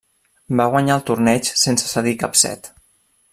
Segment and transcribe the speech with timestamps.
[0.61, 2.73] Va Guanyar el torneig sense cedir cap set.